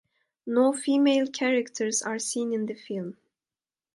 [0.47, 3.17] No female characters are seen in the film.